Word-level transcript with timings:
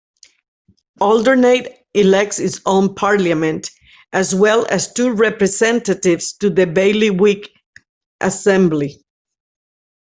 Alderney 0.99 1.67
elects 1.93 2.39
its 2.39 2.59
own 2.65 2.95
parliament, 2.95 3.69
as 4.11 4.33
well 4.33 4.65
as 4.67 4.91
two 4.95 5.11
representatives 5.11 6.33
to 6.37 6.49
the 6.49 6.65
bailiwick 6.65 7.51
assembly. 8.19 9.05